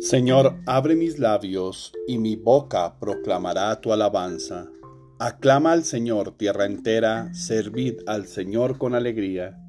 Señor, 0.00 0.56
abre 0.64 0.96
mis 0.96 1.18
labios 1.18 1.92
y 2.06 2.16
mi 2.16 2.34
boca 2.34 2.98
proclamará 2.98 3.82
tu 3.82 3.92
alabanza. 3.92 4.70
Aclama 5.18 5.72
al 5.72 5.84
Señor, 5.84 6.38
tierra 6.38 6.64
entera, 6.64 7.34
servid 7.34 7.96
al 8.06 8.26
Señor 8.26 8.78
con 8.78 8.94
alegría. 8.94 9.62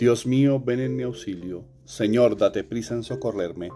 Dios 0.00 0.26
mío, 0.26 0.60
ven 0.60 0.80
en 0.80 0.96
mi 0.96 1.04
auxilio. 1.04 1.64
Señor, 1.84 2.36
date 2.36 2.64
prisa 2.64 2.94
en 2.94 3.04
socorrerme. 3.04 3.70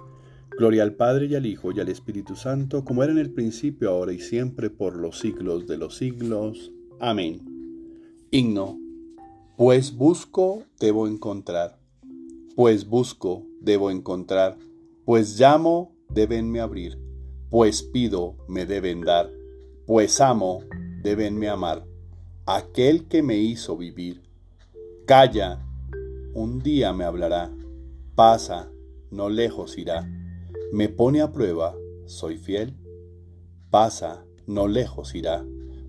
Gloria 0.59 0.83
al 0.83 0.95
Padre 0.95 1.27
y 1.27 1.37
al 1.37 1.47
Hijo 1.47 1.71
y 1.71 1.79
al 1.79 1.89
Espíritu 1.89 2.35
Santo, 2.35 2.85
como 2.85 3.05
era 3.05 3.13
en 3.13 3.19
el 3.19 3.30
principio, 3.30 3.91
ahora 3.91 4.13
y 4.13 4.19
siempre, 4.19 4.71
por 4.71 4.97
los 4.97 5.21
siglos 5.21 5.69
de 5.69 5.77
los 5.79 5.97
siglos. 5.97 6.73
Amén. 6.99 7.43
Himno. 8.33 8.77
Pues 9.57 9.95
busco, 9.95 10.65
debo 10.80 11.07
encontrar. 11.07 11.79
Pues 12.57 12.89
busco, 12.89 13.47
debo 13.61 13.93
encontrar. 13.93 14.59
Pues 15.06 15.41
llamo, 15.41 15.96
debenme 16.10 16.60
abrir. 16.60 17.01
Pues 17.48 17.83
pido, 17.83 18.37
me 18.46 18.66
deben 18.66 19.01
dar. 19.01 19.30
Pues 19.87 20.20
amo, 20.20 20.60
debenme 21.02 21.48
amar. 21.48 21.87
Aquel 22.45 23.09
que 23.09 23.23
me 23.23 23.38
hizo 23.38 23.79
vivir. 23.79 24.20
Calla, 25.06 25.65
un 26.35 26.60
día 26.63 26.93
me 26.93 27.04
hablará. 27.04 27.51
Pasa, 28.15 28.71
no 29.10 29.30
lejos 29.30 29.79
irá 29.79 30.07
me 30.73 30.88
pone 30.88 31.20
a 31.20 31.32
prueba, 31.32 31.76
¿soy 32.07 32.38
fiel? 32.38 32.74
Pasa, 33.70 34.24
no 34.46 34.68
lejos 34.68 35.15
irá, 35.15 35.45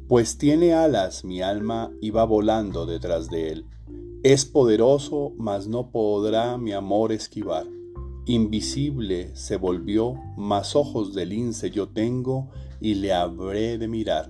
pues 0.08 0.38
tiene 0.38 0.74
alas 0.74 1.26
mi 1.26 1.42
alma 1.42 1.92
y 2.00 2.12
va 2.12 2.26
volando 2.26 2.86
detrás 2.86 3.30
de 3.30 3.50
él. 3.50 3.66
Es 4.24 4.46
poderoso, 4.46 5.34
mas 5.38 5.68
no 5.68 5.92
podrá 5.92 6.58
mi 6.58 6.74
amor 6.74 7.12
esquivar. 7.12 7.66
Invisible 8.28 9.32
se 9.36 9.58
volvió, 9.58 10.16
mas 10.38 10.76
ojos 10.76 11.16
de 11.16 11.26
lince 11.26 11.72
yo 11.72 11.90
tengo 11.90 12.50
y 12.80 12.96
le 12.96 13.14
habré 13.14 13.78
de 13.78 13.88
mirar. 13.88 14.30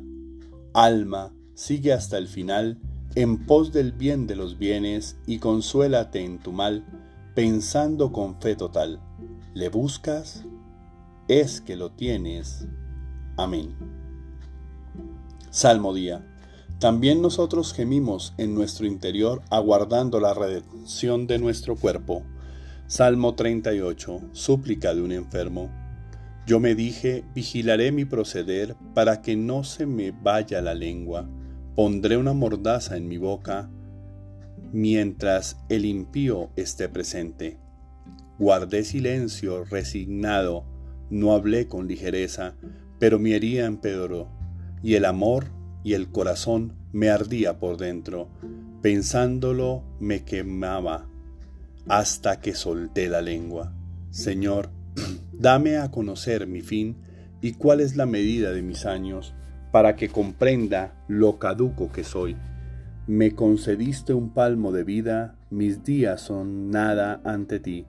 Alma, 0.73 1.34
sigue 1.53 1.92
hasta 1.92 2.18
el 2.18 2.28
final, 2.28 2.80
en 3.16 3.45
pos 3.45 3.73
del 3.73 3.92
bien 3.92 4.28
de 4.28 4.36
los 4.36 4.58
bienes, 4.58 5.18
y 5.25 5.40
consuélate 5.40 6.23
en 6.23 6.40
tu 6.40 6.52
mal, 6.52 6.86
pensando 7.36 8.12
con 8.12 8.40
fe 8.40 8.56
total 8.56 9.02
le 9.58 9.70
buscas, 9.70 10.45
es 11.28 11.62
que 11.62 11.75
lo 11.75 11.92
tienes. 11.92 12.68
Amén. 13.38 13.75
Salmo 15.50 15.95
día. 15.95 16.23
También 16.78 17.23
nosotros 17.23 17.73
gemimos 17.73 18.36
en 18.38 18.53
nuestro 18.53 18.86
interior 18.86 19.42
aguardando 19.50 20.20
la 20.20 20.36
redención 20.36 21.25
de 21.25 21.40
nuestro 21.40 21.75
cuerpo. 21.75 22.22
Salmo 22.89 23.35
38. 23.35 24.30
Súplica 24.31 24.95
de 24.95 25.02
un 25.02 25.11
enfermo. 25.11 25.69
Yo 26.45 26.61
me 26.61 26.73
dije, 26.73 27.25
vigilaré 27.35 27.91
mi 27.91 28.05
proceder 28.05 28.77
para 28.94 29.21
que 29.21 29.35
no 29.35 29.66
se 29.66 29.85
me 29.85 30.11
vaya 30.11 30.61
la 30.61 30.73
lengua. 30.73 31.29
Pondré 31.75 32.16
una 32.16 32.31
mordaza 32.31 32.95
en 32.95 33.09
mi 33.09 33.17
boca 33.17 33.69
mientras 34.71 35.59
el 35.67 35.83
impío 35.83 36.49
esté 36.55 36.88
presente. 36.88 37.59
Guardé 38.39 38.85
silencio, 38.85 39.66
resignado, 39.66 40.63
no 41.09 41.33
hablé 41.33 41.67
con 41.67 41.89
ligereza, 41.89 42.56
pero 43.00 43.19
mi 43.19 43.33
herida 43.33 43.66
empeoró, 43.66 44.29
y 44.81 44.94
el 44.94 45.03
amor 45.03 45.47
y 45.83 45.91
el 45.91 46.09
corazón 46.09 46.72
me 46.94 47.09
ardía 47.09 47.59
por 47.59 47.75
dentro, 47.75 48.29
pensándolo 48.81 49.83
me 50.00 50.23
quemaba, 50.23 51.09
hasta 51.88 52.40
que 52.40 52.53
solté 52.53 53.09
la 53.09 53.22
lengua. 53.22 53.74
Señor, 54.09 54.70
dame 55.31 55.78
a 55.78 55.92
conocer 55.92 56.48
mi 56.48 56.62
fin 56.62 56.98
y 57.42 57.53
cuál 57.53 57.81
es 57.81 57.96
la 57.96 58.06
medida 58.06 58.52
de 58.52 58.62
mis 58.62 58.86
años, 58.86 59.34
para 59.72 59.96
que 59.96 60.09
comprenda 60.09 60.96
lo 61.08 61.40
caduco 61.40 61.92
que 61.92 62.03
soy. 62.03 62.36
Me 63.06 63.36
concediste 63.36 64.14
un 64.14 64.34
palmo 64.34 64.72
de 64.72 64.84
vida, 64.84 65.36
mis 65.50 65.84
días 65.84 66.22
son 66.22 66.72
nada 66.72 67.22
ante 67.24 67.59
ti. 67.59 67.86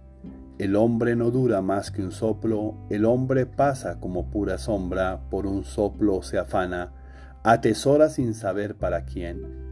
El 0.59 0.77
hombre 0.77 1.17
no 1.17 1.31
dura 1.31 1.63
más 1.63 1.91
que 1.91 2.03
un 2.03 2.13
soplo, 2.13 2.75
el 2.91 3.05
hombre 3.05 3.47
pasa 3.47 4.01
como 4.01 4.31
pura 4.31 4.59
sombra, 4.59 5.29
por 5.31 5.47
un 5.47 5.65
soplo 5.65 6.23
se 6.23 6.39
afana, 6.39 6.93
atesora 7.45 8.11
sin 8.11 8.35
saber 8.35 8.75
para 8.77 9.05
quién. 9.05 9.68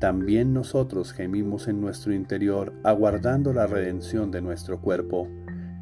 También 0.00 0.52
nosotros 0.52 1.12
gemimos 1.12 1.68
en 1.68 1.80
nuestro 1.80 2.12
interior, 2.12 2.72
aguardando 2.82 3.52
la 3.52 3.68
redención 3.68 4.32
de 4.32 4.42
nuestro 4.42 4.80
cuerpo. 4.80 5.28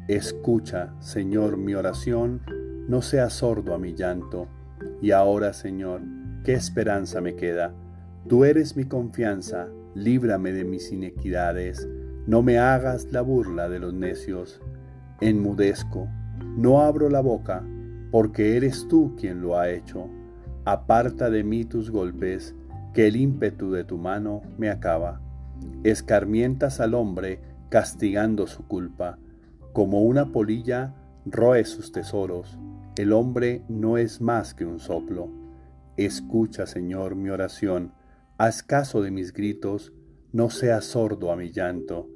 Escucha, 0.07 0.93
Señor, 0.99 1.57
mi 1.57 1.73
oración, 1.73 2.41
no 2.87 3.01
seas 3.01 3.33
sordo 3.33 3.73
a 3.73 3.79
mi 3.79 3.95
llanto. 3.95 4.47
Y 5.01 5.11
ahora, 5.11 5.53
Señor, 5.53 6.01
¿qué 6.43 6.53
esperanza 6.53 7.21
me 7.21 7.35
queda? 7.35 7.73
Tú 8.27 8.45
eres 8.45 8.75
mi 8.77 8.85
confianza, 8.85 9.67
líbrame 9.95 10.51
de 10.51 10.65
mis 10.65 10.91
inequidades 10.91 11.87
no 12.29 12.43
me 12.43 12.59
hagas 12.59 13.11
la 13.11 13.21
burla 13.21 13.69
de 13.69 13.79
los 13.79 13.91
necios. 13.91 14.61
Enmudezco, 15.19 16.07
no 16.55 16.79
abro 16.79 17.09
la 17.09 17.21
boca, 17.21 17.65
porque 18.11 18.55
eres 18.55 18.87
tú 18.87 19.15
quien 19.19 19.41
lo 19.41 19.57
ha 19.57 19.71
hecho. 19.71 20.07
Aparta 20.63 21.31
de 21.31 21.43
mí 21.43 21.65
tus 21.65 21.89
golpes, 21.89 22.55
que 22.93 23.07
el 23.07 23.15
ímpetu 23.15 23.71
de 23.71 23.83
tu 23.83 23.97
mano 23.97 24.41
me 24.57 24.69
acaba. 24.69 25.21
Escarmientas 25.83 26.79
al 26.79 26.93
hombre, 26.93 27.39
castigando 27.69 28.47
su 28.47 28.67
culpa. 28.67 29.17
Como 29.73 30.01
una 30.01 30.31
polilla, 30.31 30.95
roe 31.25 31.63
sus 31.65 31.91
tesoros. 31.91 32.57
El 32.97 33.13
hombre 33.13 33.63
no 33.69 33.97
es 33.97 34.21
más 34.21 34.53
que 34.53 34.65
un 34.65 34.79
soplo. 34.79 35.29
Escucha, 35.97 36.65
Señor, 36.65 37.15
mi 37.15 37.29
oración. 37.29 37.93
Haz 38.37 38.63
caso 38.63 39.01
de 39.01 39.11
mis 39.11 39.33
gritos, 39.33 39.93
no 40.31 40.49
seas 40.49 40.85
sordo 40.85 41.31
a 41.31 41.35
mi 41.35 41.51
llanto 41.51 42.07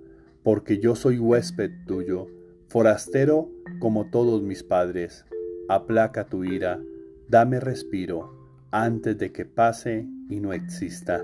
porque 0.44 0.78
yo 0.78 0.96
soy 0.96 1.18
huésped 1.18 1.72
tuyo, 1.88 2.28
forastero 2.68 3.50
como 3.80 4.10
todos 4.10 4.44
mis 4.44 4.64
padres. 4.64 5.26
Aplaca 5.70 6.28
tu 6.28 6.44
ira, 6.44 6.82
dame 7.30 7.60
respiro, 7.62 8.68
antes 8.70 9.18
de 9.18 9.32
que 9.32 9.46
pase 9.46 10.06
y 10.30 10.40
no 10.40 10.54
exista. 10.54 11.24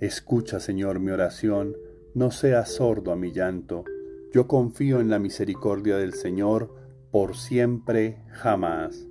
Escucha, 0.00 0.60
Señor, 0.60 1.00
mi 1.00 1.10
oración, 1.10 1.76
no 2.14 2.30
seas 2.30 2.72
sordo 2.72 3.12
a 3.12 3.16
mi 3.16 3.32
llanto. 3.32 3.84
Yo 4.32 4.48
confío 4.48 5.00
en 5.00 5.10
la 5.10 5.18
misericordia 5.18 5.96
del 5.96 6.14
Señor 6.14 6.74
por 7.10 7.36
siempre, 7.36 8.18
jamás. 8.30 9.06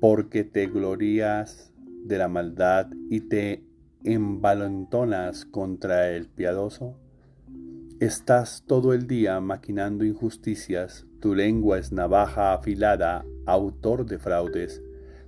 Porque 0.00 0.44
te 0.44 0.66
glorias 0.66 1.72
de 2.04 2.18
la 2.18 2.28
maldad 2.28 2.88
y 3.10 3.20
te 3.20 3.64
envalentonas 4.04 5.44
contra 5.44 6.10
el 6.10 6.28
piadoso. 6.28 6.96
Estás 7.98 8.64
todo 8.66 8.92
el 8.92 9.06
día 9.06 9.40
maquinando 9.40 10.04
injusticias, 10.04 11.06
tu 11.20 11.34
lengua 11.34 11.78
es 11.78 11.92
navaja 11.92 12.52
afilada, 12.52 13.24
autor 13.46 14.04
de 14.06 14.18
fraudes. 14.18 14.82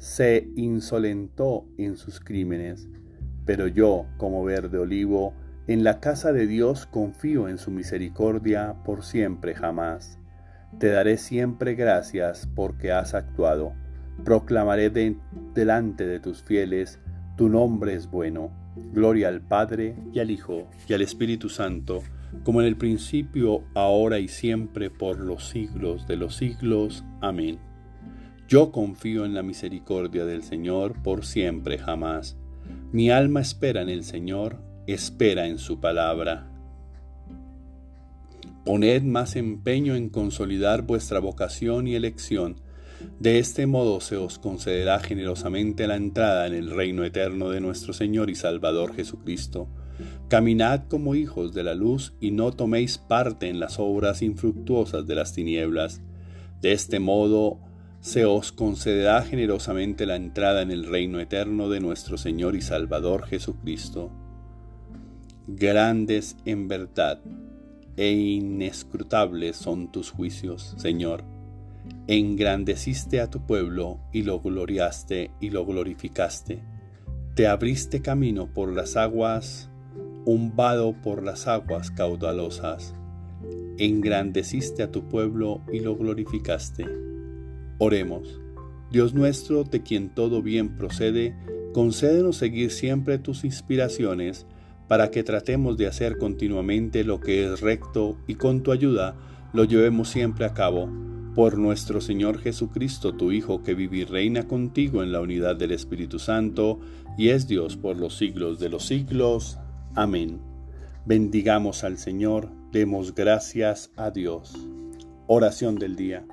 se 0.00 0.48
insolentó 0.56 1.66
en 1.78 1.96
sus 1.96 2.18
crímenes. 2.18 2.88
Pero 3.44 3.68
yo, 3.68 4.06
como 4.16 4.42
verde 4.42 4.78
olivo, 4.78 5.34
en 5.68 5.84
la 5.84 6.00
casa 6.00 6.32
de 6.32 6.48
Dios 6.48 6.86
confío 6.86 7.48
en 7.48 7.58
su 7.58 7.70
misericordia 7.70 8.74
por 8.84 9.04
siempre 9.04 9.54
jamás. 9.54 10.18
Te 10.78 10.88
daré 10.88 11.18
siempre 11.18 11.74
gracias 11.74 12.48
porque 12.56 12.90
has 12.90 13.14
actuado. 13.14 13.74
Proclamaré 14.24 14.90
delante 15.54 16.06
de 16.06 16.18
tus 16.18 16.42
fieles, 16.42 16.98
tu 17.36 17.48
nombre 17.48 17.94
es 17.94 18.10
bueno. 18.10 18.50
Gloria 18.92 19.28
al 19.28 19.40
Padre 19.40 19.94
y 20.12 20.18
al 20.18 20.30
Hijo 20.30 20.68
y 20.88 20.94
al 20.94 21.02
Espíritu 21.02 21.48
Santo 21.48 22.02
como 22.44 22.60
en 22.60 22.66
el 22.66 22.76
principio, 22.76 23.64
ahora 23.74 24.18
y 24.18 24.28
siempre, 24.28 24.90
por 24.90 25.18
los 25.18 25.48
siglos 25.48 26.06
de 26.06 26.16
los 26.16 26.36
siglos. 26.36 27.04
Amén. 27.20 27.58
Yo 28.50 28.72
confío 28.72 29.24
en 29.24 29.32
la 29.32 29.44
misericordia 29.44 30.24
del 30.24 30.42
Señor 30.42 31.00
por 31.04 31.24
siempre 31.24 31.78
jamás. 31.78 32.36
Mi 32.90 33.08
alma 33.08 33.40
espera 33.40 33.80
en 33.80 33.88
el 33.88 34.02
Señor, 34.02 34.56
espera 34.88 35.46
en 35.46 35.56
su 35.58 35.78
palabra. 35.78 36.50
Poned 38.64 39.04
más 39.04 39.36
empeño 39.36 39.94
en 39.94 40.08
consolidar 40.08 40.82
vuestra 40.82 41.20
vocación 41.20 41.86
y 41.86 41.94
elección. 41.94 42.56
De 43.20 43.38
este 43.38 43.68
modo 43.68 44.00
se 44.00 44.16
os 44.16 44.40
concederá 44.40 44.98
generosamente 44.98 45.86
la 45.86 45.94
entrada 45.94 46.48
en 46.48 46.54
el 46.54 46.72
reino 46.72 47.04
eterno 47.04 47.50
de 47.50 47.60
nuestro 47.60 47.92
Señor 47.92 48.30
y 48.30 48.34
Salvador 48.34 48.96
Jesucristo. 48.96 49.68
Caminad 50.26 50.88
como 50.88 51.14
hijos 51.14 51.54
de 51.54 51.62
la 51.62 51.76
luz 51.76 52.14
y 52.20 52.32
no 52.32 52.50
toméis 52.50 52.98
parte 52.98 53.48
en 53.48 53.60
las 53.60 53.78
obras 53.78 54.22
infructuosas 54.22 55.06
de 55.06 55.14
las 55.14 55.34
tinieblas. 55.34 56.02
De 56.60 56.72
este 56.72 56.98
modo 56.98 57.69
se 58.00 58.24
os 58.24 58.50
concederá 58.50 59.22
generosamente 59.22 60.06
la 60.06 60.16
entrada 60.16 60.62
en 60.62 60.70
el 60.70 60.86
reino 60.86 61.20
eterno 61.20 61.68
de 61.68 61.80
nuestro 61.80 62.16
Señor 62.16 62.56
y 62.56 62.62
Salvador 62.62 63.26
Jesucristo. 63.26 64.10
Grandes 65.46 66.36
en 66.46 66.68
verdad 66.68 67.20
e 67.96 68.12
inescrutables 68.12 69.56
son 69.56 69.92
tus 69.92 70.10
juicios, 70.10 70.74
Señor. 70.78 71.24
Engrandeciste 72.06 73.20
a 73.20 73.28
tu 73.28 73.44
pueblo 73.46 74.00
y 74.12 74.22
lo 74.22 74.40
gloriaste 74.40 75.30
y 75.38 75.50
lo 75.50 75.66
glorificaste. 75.66 76.62
Te 77.34 77.46
abriste 77.46 78.00
camino 78.00 78.52
por 78.52 78.72
las 78.72 78.96
aguas, 78.96 79.68
un 80.24 80.56
vado 80.56 80.94
por 81.02 81.22
las 81.22 81.46
aguas 81.46 81.90
caudalosas. 81.90 82.94
Engrandeciste 83.76 84.82
a 84.82 84.90
tu 84.90 85.06
pueblo 85.08 85.60
y 85.70 85.80
lo 85.80 85.96
glorificaste. 85.96 87.09
Oremos. 87.82 88.38
Dios 88.92 89.14
nuestro, 89.14 89.64
de 89.64 89.82
quien 89.82 90.10
todo 90.10 90.42
bien 90.42 90.76
procede, 90.76 91.34
concédenos 91.72 92.36
seguir 92.36 92.72
siempre 92.72 93.16
tus 93.16 93.42
inspiraciones, 93.42 94.46
para 94.86 95.10
que 95.10 95.22
tratemos 95.22 95.78
de 95.78 95.86
hacer 95.86 96.18
continuamente 96.18 97.04
lo 97.04 97.20
que 97.20 97.46
es 97.46 97.62
recto 97.62 98.18
y 98.26 98.34
con 98.34 98.62
tu 98.62 98.70
ayuda 98.70 99.16
lo 99.54 99.64
llevemos 99.64 100.10
siempre 100.10 100.44
a 100.44 100.52
cabo. 100.52 100.90
Por 101.34 101.56
nuestro 101.56 102.02
Señor 102.02 102.38
Jesucristo, 102.38 103.14
tu 103.14 103.32
Hijo, 103.32 103.62
que 103.62 103.72
vive 103.72 103.98
y 103.98 104.04
reina 104.04 104.46
contigo 104.46 105.02
en 105.02 105.10
la 105.10 105.22
unidad 105.22 105.56
del 105.56 105.72
Espíritu 105.72 106.18
Santo, 106.18 106.80
y 107.16 107.30
es 107.30 107.48
Dios 107.48 107.78
por 107.78 107.96
los 107.96 108.18
siglos 108.18 108.58
de 108.58 108.68
los 108.68 108.84
siglos. 108.84 109.58
Amén. 109.94 110.38
Bendigamos 111.06 111.82
al 111.82 111.96
Señor, 111.96 112.50
demos 112.72 113.14
gracias 113.14 113.90
a 113.96 114.10
Dios. 114.10 114.52
Oración 115.28 115.76
del 115.76 115.96
día. 115.96 116.26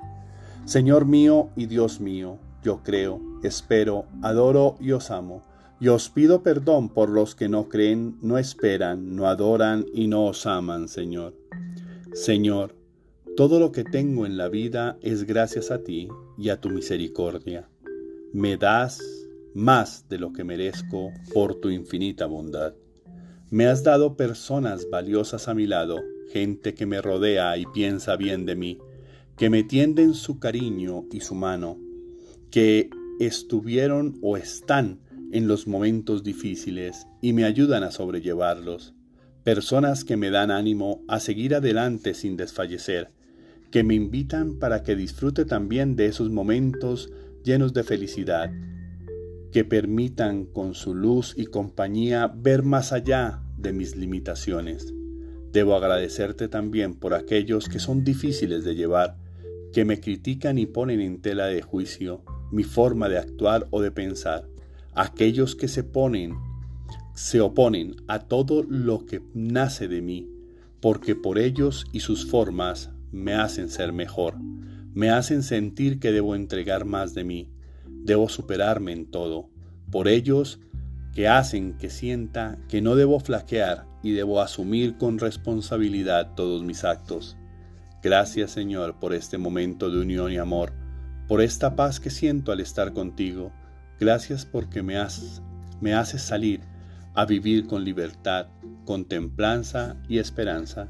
Señor 0.68 1.06
mío 1.06 1.48
y 1.56 1.64
Dios 1.64 1.98
mío, 1.98 2.38
yo 2.62 2.82
creo, 2.82 3.22
espero, 3.42 4.04
adoro 4.20 4.76
y 4.78 4.92
os 4.92 5.10
amo 5.10 5.42
y 5.80 5.88
os 5.88 6.10
pido 6.10 6.42
perdón 6.42 6.90
por 6.90 7.08
los 7.08 7.34
que 7.34 7.48
no 7.48 7.70
creen, 7.70 8.18
no 8.20 8.36
esperan, 8.36 9.16
no 9.16 9.28
adoran 9.28 9.86
y 9.94 10.08
no 10.08 10.26
os 10.26 10.44
aman, 10.44 10.88
Señor. 10.88 11.34
Señor, 12.12 12.74
todo 13.34 13.60
lo 13.60 13.72
que 13.72 13.82
tengo 13.82 14.26
en 14.26 14.36
la 14.36 14.50
vida 14.50 14.98
es 15.00 15.24
gracias 15.24 15.70
a 15.70 15.84
ti 15.84 16.08
y 16.36 16.50
a 16.50 16.60
tu 16.60 16.68
misericordia. 16.68 17.66
Me 18.34 18.58
das 18.58 19.00
más 19.54 20.06
de 20.10 20.18
lo 20.18 20.34
que 20.34 20.44
merezco 20.44 21.12
por 21.32 21.54
tu 21.54 21.70
infinita 21.70 22.26
bondad. 22.26 22.74
Me 23.48 23.68
has 23.68 23.84
dado 23.84 24.18
personas 24.18 24.90
valiosas 24.90 25.48
a 25.48 25.54
mi 25.54 25.66
lado, 25.66 25.96
gente 26.30 26.74
que 26.74 26.84
me 26.84 27.00
rodea 27.00 27.56
y 27.56 27.64
piensa 27.64 28.16
bien 28.16 28.44
de 28.44 28.54
mí, 28.54 28.78
que 29.38 29.50
me 29.50 29.62
tienden 29.62 30.14
su 30.14 30.40
cariño 30.40 31.04
y 31.12 31.20
su 31.20 31.36
mano, 31.36 31.78
que 32.50 32.90
estuvieron 33.20 34.18
o 34.20 34.36
están 34.36 34.98
en 35.30 35.46
los 35.46 35.68
momentos 35.68 36.24
difíciles 36.24 37.06
y 37.22 37.32
me 37.32 37.44
ayudan 37.44 37.84
a 37.84 37.92
sobrellevarlos. 37.92 38.94
Personas 39.44 40.04
que 40.04 40.16
me 40.16 40.30
dan 40.30 40.50
ánimo 40.50 41.04
a 41.06 41.20
seguir 41.20 41.54
adelante 41.54 42.14
sin 42.14 42.36
desfallecer, 42.36 43.12
que 43.70 43.84
me 43.84 43.94
invitan 43.94 44.58
para 44.58 44.82
que 44.82 44.96
disfrute 44.96 45.44
también 45.44 45.94
de 45.94 46.06
esos 46.06 46.30
momentos 46.30 47.12
llenos 47.44 47.72
de 47.72 47.84
felicidad, 47.84 48.50
que 49.52 49.64
permitan 49.64 50.46
con 50.46 50.74
su 50.74 50.96
luz 50.96 51.34
y 51.36 51.46
compañía 51.46 52.26
ver 52.26 52.64
más 52.64 52.92
allá 52.92 53.40
de 53.56 53.72
mis 53.72 53.94
limitaciones. 53.94 54.92
Debo 55.52 55.76
agradecerte 55.76 56.48
también 56.48 56.94
por 56.94 57.14
aquellos 57.14 57.68
que 57.68 57.78
son 57.78 58.02
difíciles 58.04 58.64
de 58.64 58.74
llevar, 58.74 59.16
que 59.72 59.84
me 59.84 60.00
critican 60.00 60.58
y 60.58 60.66
ponen 60.66 61.00
en 61.00 61.20
tela 61.20 61.46
de 61.46 61.62
juicio 61.62 62.22
mi 62.50 62.64
forma 62.64 63.08
de 63.08 63.18
actuar 63.18 63.66
o 63.70 63.80
de 63.80 63.90
pensar. 63.90 64.48
Aquellos 64.94 65.54
que 65.54 65.68
se 65.68 65.84
ponen, 65.84 66.36
se 67.14 67.40
oponen 67.40 67.96
a 68.08 68.20
todo 68.20 68.62
lo 68.62 69.06
que 69.06 69.22
nace 69.34 69.88
de 69.88 70.02
mí, 70.02 70.28
porque 70.80 71.14
por 71.14 71.38
ellos 71.38 71.86
y 71.92 72.00
sus 72.00 72.26
formas 72.30 72.90
me 73.12 73.34
hacen 73.34 73.68
ser 73.68 73.92
mejor, 73.92 74.36
me 74.94 75.10
hacen 75.10 75.42
sentir 75.42 75.98
que 75.98 76.12
debo 76.12 76.34
entregar 76.34 76.84
más 76.84 77.14
de 77.14 77.24
mí, 77.24 77.50
debo 77.86 78.28
superarme 78.28 78.92
en 78.92 79.10
todo, 79.10 79.50
por 79.90 80.08
ellos 80.08 80.60
que 81.14 81.28
hacen 81.28 81.76
que 81.78 81.90
sienta 81.90 82.58
que 82.68 82.80
no 82.80 82.94
debo 82.94 83.18
flaquear 83.18 83.86
y 84.02 84.12
debo 84.12 84.40
asumir 84.40 84.96
con 84.98 85.18
responsabilidad 85.18 86.34
todos 86.34 86.62
mis 86.62 86.84
actos. 86.84 87.37
Gracias 88.08 88.52
Señor 88.52 88.94
por 88.98 89.12
este 89.12 89.36
momento 89.36 89.90
de 89.90 90.00
unión 90.00 90.32
y 90.32 90.38
amor, 90.38 90.72
por 91.26 91.42
esta 91.42 91.76
paz 91.76 92.00
que 92.00 92.08
siento 92.08 92.52
al 92.52 92.60
estar 92.60 92.94
contigo, 92.94 93.52
Gracias 94.00 94.46
porque 94.46 94.82
me, 94.82 94.94
me 95.82 95.92
haces 95.92 96.22
salir 96.22 96.62
a 97.12 97.26
vivir 97.26 97.66
con 97.66 97.84
libertad, 97.84 98.46
con 98.86 99.04
templanza 99.04 99.96
y 100.08 100.20
esperanza. 100.20 100.88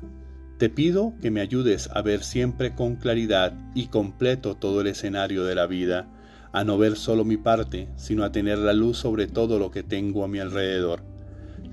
Te 0.58 0.70
pido 0.70 1.12
que 1.20 1.32
me 1.32 1.40
ayudes 1.40 1.90
a 1.92 2.02
ver 2.02 2.22
siempre 2.22 2.76
con 2.76 2.94
claridad 2.94 3.52
y 3.74 3.88
completo 3.88 4.54
todo 4.54 4.82
el 4.82 4.86
escenario 4.86 5.42
de 5.42 5.56
la 5.56 5.66
vida, 5.66 6.06
a 6.52 6.62
no 6.62 6.78
ver 6.78 6.94
solo 6.94 7.24
mi 7.24 7.36
parte, 7.36 7.88
sino 7.96 8.22
a 8.22 8.30
tener 8.30 8.58
la 8.58 8.74
luz 8.74 8.96
sobre 8.96 9.26
todo 9.26 9.58
lo 9.58 9.72
que 9.72 9.82
tengo 9.82 10.22
a 10.22 10.28
mi 10.28 10.38
alrededor. 10.38 11.02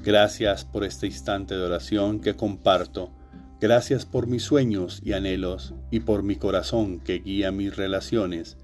Gracias 0.04 0.66
por 0.66 0.84
este 0.84 1.06
instante 1.06 1.56
de 1.56 1.62
oración 1.62 2.20
que 2.20 2.36
comparto. 2.36 3.12
Gracias 3.60 4.06
por 4.06 4.28
mis 4.28 4.44
sueños 4.44 5.02
y 5.04 5.14
anhelos 5.14 5.74
y 5.92 6.02
por 6.02 6.24
mi 6.24 6.36
corazón 6.36 7.00
que 7.00 7.20
guía 7.20 7.52
mis 7.52 7.76
relaciones 7.76 8.58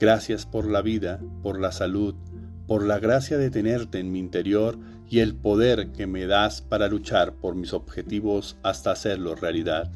Gracias 0.00 0.46
por 0.46 0.70
la 0.70 0.80
vida, 0.80 1.18
por 1.42 1.60
la 1.60 1.72
salud, 1.72 2.14
por 2.68 2.84
la 2.84 3.00
gracia 3.00 3.36
de 3.36 3.50
tenerte 3.50 3.98
en 3.98 4.12
mi 4.12 4.20
interior 4.20 4.78
y 5.10 5.18
el 5.18 5.34
poder 5.34 5.90
que 5.90 6.06
me 6.06 6.26
das 6.26 6.62
para 6.62 6.86
luchar 6.86 7.32
por 7.34 7.56
mis 7.56 7.72
objetivos 7.72 8.56
hasta 8.62 8.92
hacerlos 8.92 9.40
realidad. 9.40 9.90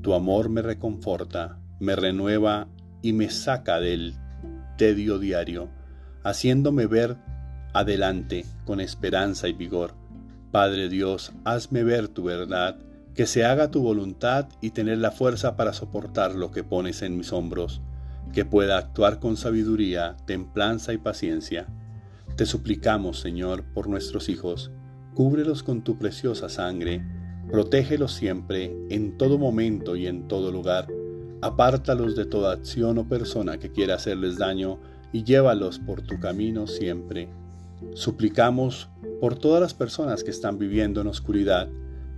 Tu 0.00 0.14
amor 0.14 0.48
me 0.48 0.62
reconforta, 0.62 1.58
me 1.80 1.96
renueva 1.96 2.68
y 3.02 3.12
me 3.12 3.28
saca 3.28 3.78
del 3.78 4.14
tedio 4.78 5.18
diario, 5.18 5.68
haciéndome 6.24 6.86
ver 6.86 7.18
adelante 7.74 8.46
con 8.64 8.80
esperanza 8.80 9.48
y 9.48 9.52
vigor. 9.52 9.92
Padre 10.50 10.88
Dios, 10.88 11.32
hazme 11.44 11.84
ver 11.84 12.08
tu 12.08 12.24
verdad, 12.24 12.78
que 13.16 13.26
se 13.26 13.46
haga 13.46 13.70
tu 13.70 13.82
voluntad 13.82 14.48
y 14.60 14.70
tener 14.70 14.98
la 14.98 15.10
fuerza 15.10 15.56
para 15.56 15.72
soportar 15.72 16.34
lo 16.34 16.50
que 16.50 16.62
pones 16.62 17.00
en 17.00 17.16
mis 17.16 17.32
hombros 17.32 17.80
que 18.32 18.44
pueda 18.44 18.76
actuar 18.76 19.18
con 19.18 19.38
sabiduría, 19.38 20.16
templanza 20.26 20.92
y 20.92 20.98
paciencia. 20.98 21.66
Te 22.36 22.44
suplicamos, 22.44 23.20
Señor, 23.20 23.64
por 23.72 23.88
nuestros 23.88 24.28
hijos, 24.28 24.70
cúbrelos 25.14 25.62
con 25.62 25.82
tu 25.82 25.98
preciosa 25.98 26.50
sangre, 26.50 27.02
protégelos 27.50 28.12
siempre, 28.12 28.76
en 28.90 29.16
todo 29.16 29.38
momento 29.38 29.96
y 29.96 30.06
en 30.06 30.28
todo 30.28 30.52
lugar, 30.52 30.88
apártalos 31.40 32.16
de 32.16 32.26
toda 32.26 32.52
acción 32.52 32.98
o 32.98 33.08
persona 33.08 33.58
que 33.58 33.72
quiera 33.72 33.94
hacerles 33.94 34.36
daño 34.36 34.78
y 35.12 35.24
llévalos 35.24 35.78
por 35.78 36.02
tu 36.02 36.20
camino 36.20 36.66
siempre. 36.66 37.30
Suplicamos 37.94 38.90
por 39.20 39.38
todas 39.38 39.62
las 39.62 39.72
personas 39.72 40.22
que 40.24 40.30
están 40.30 40.58
viviendo 40.58 41.00
en 41.00 41.06
oscuridad, 41.06 41.68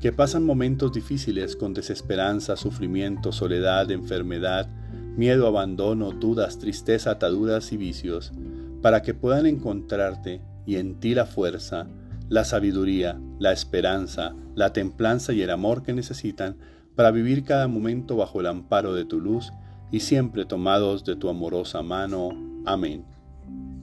que 0.00 0.12
pasan 0.12 0.44
momentos 0.44 0.92
difíciles 0.92 1.56
con 1.56 1.74
desesperanza, 1.74 2.56
sufrimiento, 2.56 3.32
soledad, 3.32 3.90
enfermedad, 3.90 4.68
miedo, 5.16 5.48
abandono, 5.48 6.12
dudas, 6.12 6.58
tristeza, 6.58 7.12
ataduras 7.12 7.72
y 7.72 7.76
vicios, 7.76 8.32
para 8.80 9.02
que 9.02 9.14
puedan 9.14 9.46
encontrarte 9.46 10.40
y 10.66 10.76
en 10.76 11.00
ti 11.00 11.14
la 11.14 11.26
fuerza, 11.26 11.88
la 12.28 12.44
sabiduría, 12.44 13.20
la 13.40 13.52
esperanza, 13.52 14.34
la 14.54 14.72
templanza 14.72 15.32
y 15.32 15.42
el 15.42 15.50
amor 15.50 15.82
que 15.82 15.92
necesitan 15.92 16.56
para 16.94 17.10
vivir 17.10 17.44
cada 17.44 17.66
momento 17.66 18.16
bajo 18.16 18.40
el 18.40 18.46
amparo 18.46 18.94
de 18.94 19.04
tu 19.04 19.20
luz 19.20 19.52
y 19.90 20.00
siempre 20.00 20.44
tomados 20.44 21.04
de 21.04 21.16
tu 21.16 21.28
amorosa 21.28 21.82
mano. 21.82 22.30
Amén. 22.66 23.04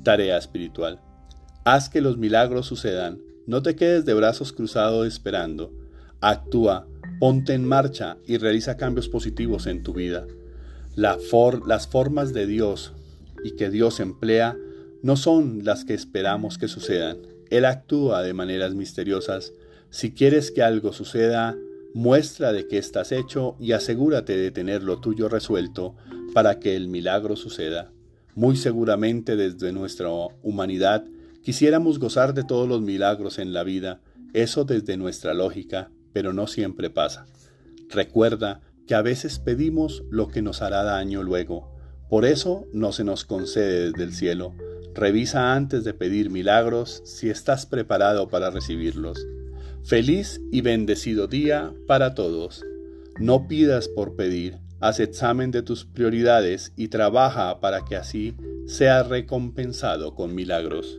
Tarea 0.03 0.37
espiritual. 0.37 0.99
Haz 1.63 1.89
que 1.89 2.01
los 2.01 2.17
milagros 2.17 2.67
sucedan. 2.67 3.19
No 3.47 3.61
te 3.61 3.75
quedes 3.75 4.05
de 4.05 4.13
brazos 4.13 4.53
cruzados 4.53 5.07
esperando. 5.07 5.71
Actúa, 6.27 6.87
ponte 7.19 7.53
en 7.53 7.65
marcha 7.65 8.17
y 8.25 8.37
realiza 8.37 8.77
cambios 8.77 9.09
positivos 9.09 9.67
en 9.67 9.83
tu 9.83 9.93
vida 9.93 10.25
las 10.95 11.87
formas 11.87 12.33
de 12.33 12.47
Dios 12.47 12.93
y 13.43 13.51
que 13.51 13.69
Dios 13.69 13.99
emplea 13.99 14.57
no 15.03 15.17
son 15.17 15.65
las 15.65 15.85
que 15.85 15.93
esperamos 15.93 16.57
que 16.57 16.67
sucedan. 16.67 17.17
Él 17.49 17.65
actúa 17.65 18.23
de 18.23 18.33
maneras 18.33 18.73
misteriosas. 18.73 19.53
Si 19.89 20.13
quieres 20.13 20.51
que 20.51 20.63
algo 20.63 20.93
suceda, 20.93 21.55
Muestra 21.95 22.51
de 22.51 22.67
que 22.67 22.77
estás 22.77 23.13
hecho 23.13 23.55
y 23.57 23.71
asegúrate 23.71 24.35
de 24.35 24.51
tener 24.51 24.83
lo 24.83 24.99
tuyo 24.99 25.29
resuelto 25.29 25.95
para 26.33 26.59
que 26.59 26.75
el 26.75 26.89
milagro 26.89 27.37
suceda. 27.37 27.89
Muy 28.35 28.57
seguramente 28.57 29.37
desde 29.37 29.71
nuestra 29.71 30.09
humanidad 30.43 31.05
quisiéramos 31.41 31.97
gozar 31.97 32.33
de 32.33 32.43
todos 32.43 32.67
los 32.67 32.81
milagros 32.81 33.39
en 33.39 33.53
la 33.53 33.63
vida, 33.63 34.01
eso 34.33 34.65
desde 34.65 34.97
nuestra 34.97 35.33
lógica, 35.33 35.89
pero 36.15 36.31
no 36.31 36.47
siempre 36.47 36.89
pasa. 36.89 37.25
Recuerda 37.89 38.61
que 38.87 38.95
a 38.95 39.01
veces 39.01 39.37
pedimos 39.37 40.05
lo 40.09 40.29
que 40.29 40.41
nos 40.41 40.61
hará 40.61 40.81
daño 40.83 41.23
luego. 41.23 41.75
Por 42.09 42.23
eso 42.23 42.67
no 42.71 42.93
se 42.93 43.03
nos 43.03 43.25
concede 43.25 43.91
desde 43.91 44.03
el 44.03 44.13
cielo. 44.13 44.55
Revisa 44.93 45.53
antes 45.53 45.83
de 45.83 45.93
pedir 45.93 46.29
milagros 46.29 47.01
si 47.03 47.29
estás 47.29 47.65
preparado 47.65 48.29
para 48.29 48.49
recibirlos. 48.49 49.27
Feliz 49.83 50.39
y 50.53 50.61
bendecido 50.61 51.27
día 51.27 51.73
para 51.85 52.15
todos. 52.15 52.63
No 53.19 53.49
pidas 53.49 53.89
por 53.89 54.15
pedir, 54.15 54.59
haz 54.79 55.01
examen 55.01 55.51
de 55.51 55.63
tus 55.63 55.83
prioridades 55.83 56.71
y 56.77 56.87
trabaja 56.87 57.59
para 57.59 57.83
que 57.83 57.97
así 57.97 58.37
sea 58.67 59.03
recompensado 59.03 60.15
con 60.15 60.33
milagros. 60.33 60.97